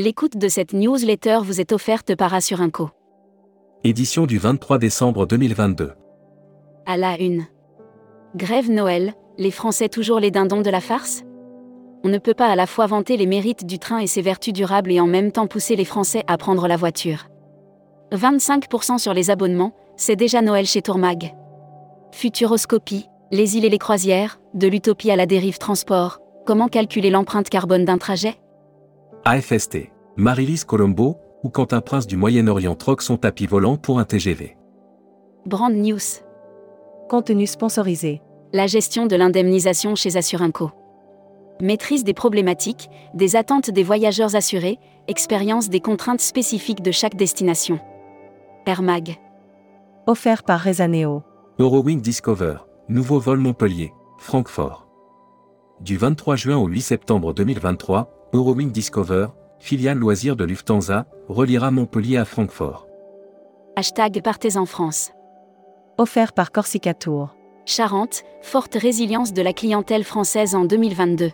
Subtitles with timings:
[0.00, 2.90] L'écoute de cette newsletter vous est offerte par Assurinco.
[3.82, 5.90] Édition du 23 décembre 2022.
[6.86, 7.46] À la une.
[8.36, 11.24] Grève Noël, les Français toujours les dindons de la farce?
[12.04, 14.52] On ne peut pas à la fois vanter les mérites du train et ses vertus
[14.52, 17.26] durables et en même temps pousser les Français à prendre la voiture.
[18.12, 21.34] 25% sur les abonnements, c'est déjà Noël chez Tourmag.
[22.12, 27.48] Futuroscopie, les îles et les croisières, de l'utopie à la dérive transport, comment calculer l'empreinte
[27.48, 28.36] carbone d'un trajet?
[29.30, 29.90] AFST.
[30.16, 34.56] Marilise Colombo, ou quand un prince du Moyen-Orient troque son tapis volant pour un TGV.
[35.44, 36.22] Brand News.
[37.10, 38.22] Contenu sponsorisé.
[38.54, 40.70] La gestion de l'indemnisation chez Assurinco.
[41.60, 44.78] Maîtrise des problématiques, des attentes des voyageurs assurés,
[45.08, 47.80] expérience des contraintes spécifiques de chaque destination.
[48.64, 49.18] Air Mag.
[50.06, 51.22] Offert par Rezaneo.
[51.58, 52.60] Eurowing Discover.
[52.88, 54.88] Nouveau vol Montpellier, Francfort.
[55.82, 62.18] Du 23 juin au 8 septembre 2023, Eurowing Discover, filiale loisirs de Lufthansa, reliera Montpellier
[62.18, 62.86] à Francfort.
[63.74, 65.12] Hashtag Partez en France.
[65.96, 67.34] Offert par Corsica Tour.
[67.64, 71.30] Charente, forte résilience de la clientèle française en 2022.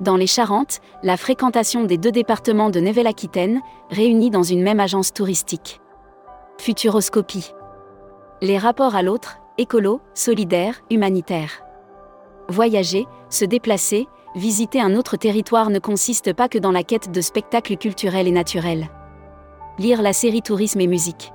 [0.00, 5.12] Dans les Charentes, la fréquentation des deux départements de Nouvelle-Aquitaine, réunis dans une même agence
[5.12, 5.80] touristique.
[6.58, 7.52] Futuroscopie.
[8.42, 11.62] Les rapports à l'autre, écolo, solidaire, humanitaire.
[12.48, 17.20] Voyager, se déplacer, visiter un autre territoire ne consiste pas que dans la quête de
[17.20, 18.88] spectacles culturels et naturels.
[19.78, 21.32] Lire la série Tourisme et musique.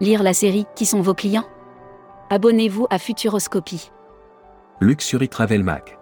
[0.00, 1.46] Lire la série Qui sont vos clients?
[2.30, 3.90] Abonnez-vous à Futuroscopie.
[4.80, 5.98] Luxury Travel Mac.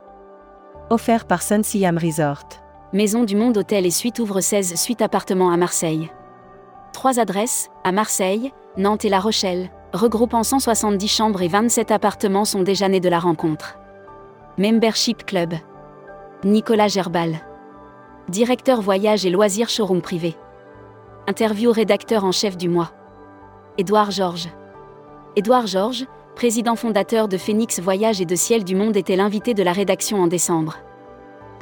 [0.89, 2.45] Offert par Sun Siam Resort.
[2.93, 6.11] Maison du Monde Hôtel et Suite ouvre 16 suites appartements à Marseille.
[6.93, 12.63] Trois adresses, à Marseille, Nantes et La Rochelle, regroupant 170 chambres et 27 appartements sont
[12.63, 13.79] déjà nés de la rencontre.
[14.59, 15.55] Membership Club.
[16.45, 17.39] Nicolas Gerbal.
[18.31, 20.37] Directeur voyage et loisirs showroom privé.
[21.27, 22.93] Interview rédacteur en chef du mois.
[23.77, 24.49] Édouard Georges.
[25.37, 26.07] Édouard Georges,
[26.37, 30.23] président fondateur de Phoenix Voyage et de Ciel du Monde, était l'invité de la rédaction
[30.23, 30.79] en décembre.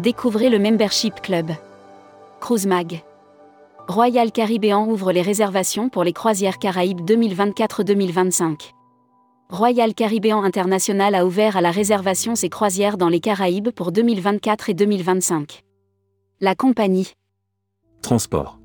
[0.00, 1.50] Découvrez le Membership Club.
[2.38, 3.03] Cruise Mag.
[3.88, 8.78] Royal Caribbean ouvre les réservations pour les croisières Caraïbes 2024-2025.
[9.50, 14.69] Royal Caribbean International a ouvert à la réservation ses croisières dans les Caraïbes pour 2024
[14.69, 15.64] et 2025.
[16.42, 17.14] La compagnie.
[18.03, 18.60] Transport.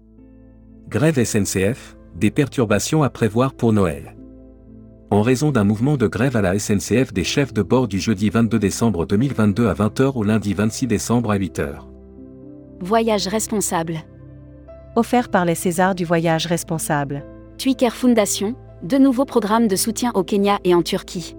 [0.89, 4.17] Grève SNCF, des perturbations à prévoir pour Noël.
[5.09, 8.29] En raison d'un mouvement de grève à la SNCF des chefs de bord du jeudi
[8.29, 11.75] 22 décembre 2022 à 20h au lundi 26 décembre à 8h.
[12.81, 13.99] Voyage responsable.
[14.97, 17.23] Offert par les Césars du voyage responsable.
[17.57, 21.35] Twicker Foundation, deux nouveaux programmes de soutien au Kenya et en Turquie.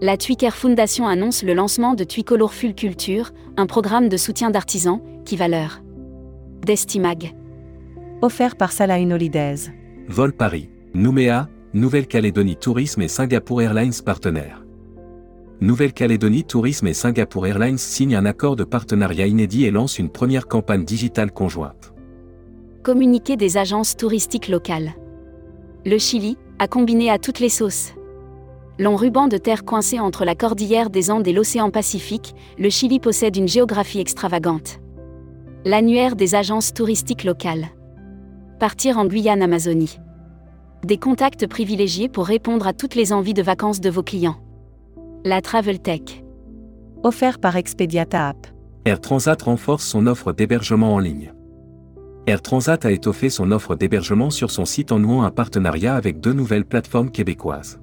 [0.00, 5.00] La Twicker Foundation annonce le lancement de Twicolor Full Culture, un programme de soutien d'artisans,
[5.24, 5.80] qui valeur.
[6.64, 7.34] Destimag.
[8.20, 9.72] Offert par Salah Holidays.
[10.08, 14.64] Vol Paris, Nouméa, Nouvelle-Calédonie Tourisme et Singapour Airlines partenaires.
[15.60, 20.46] Nouvelle-Calédonie Tourisme et Singapour Airlines signent un accord de partenariat inédit et lancent une première
[20.46, 21.92] campagne digitale conjointe.
[22.84, 24.94] Communiqué des agences touristiques locales.
[25.84, 27.92] Le Chili, a combiné à toutes les sauces.
[28.78, 33.00] Long ruban de terre coincé entre la cordillère des Andes et l'océan Pacifique, le Chili
[33.00, 34.78] possède une géographie extravagante.
[35.64, 37.66] L'annuaire des agences touristiques locales.
[38.60, 39.98] Partir en Guyane Amazonie.
[40.84, 44.36] Des contacts privilégiés pour répondre à toutes les envies de vacances de vos clients.
[45.24, 46.22] La Travel Tech.
[47.02, 48.46] Offert par Expediata App.
[48.84, 51.32] Air Transat renforce son offre d'hébergement en ligne.
[52.28, 56.20] Air Transat a étoffé son offre d'hébergement sur son site en nouant un partenariat avec
[56.20, 57.80] deux nouvelles plateformes québécoises.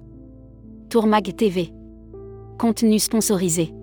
[0.89, 1.73] Tourmag TV.
[2.57, 3.73] Contenu sponsorisé.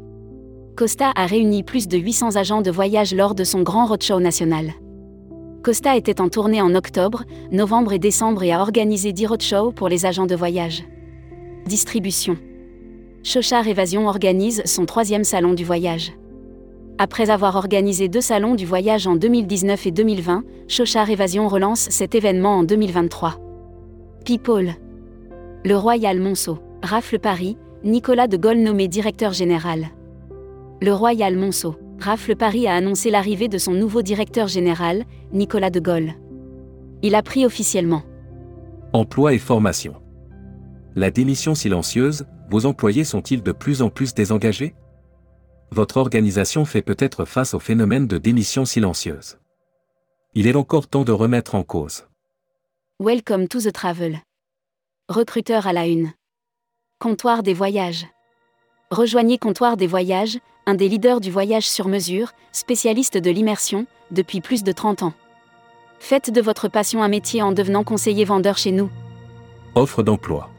[0.74, 4.72] Costa a réuni plus de 800 agents de voyage lors de son grand roadshow national.
[5.62, 9.90] Costa était en tournée en octobre, novembre et décembre et a organisé 10 roadshows pour
[9.90, 10.84] les agents de voyage.
[11.66, 12.38] Distribution.
[13.22, 16.12] Chochard Évasion organise son troisième salon du voyage.
[16.98, 22.14] Après avoir organisé deux salons du voyage en 2019 et 2020, Chochard Évasion relance cet
[22.14, 23.38] événement en 2023.
[24.24, 24.72] People.
[25.62, 29.88] Le Royal Monceau, Rafle Paris, Nicolas de Gaulle nommé directeur général.
[30.80, 35.04] Le Royal Monceau, Rafle Paris a annoncé l'arrivée de son nouveau directeur général,
[35.34, 36.14] Nicolas de Gaulle.
[37.02, 38.04] Il a pris officiellement.
[38.94, 39.96] Emploi et formation.
[40.94, 44.74] La démission silencieuse, vos employés sont-ils de plus en plus désengagés?
[45.70, 49.38] Votre organisation fait peut-être face au phénomène de démission silencieuse.
[50.34, 52.06] Il est encore temps de remettre en cause.
[53.00, 54.20] Welcome to the travel.
[55.08, 56.12] Recruteur à la une.
[56.98, 58.06] Comptoir des voyages.
[58.90, 64.40] Rejoignez Comptoir des voyages, un des leaders du voyage sur mesure, spécialiste de l'immersion, depuis
[64.40, 65.14] plus de 30 ans.
[65.98, 68.90] Faites de votre passion un métier en devenant conseiller vendeur chez nous.
[69.74, 70.50] Offre d'emploi.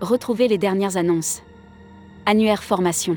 [0.00, 1.42] Retrouvez les dernières annonces.
[2.26, 3.16] Annuaire formation.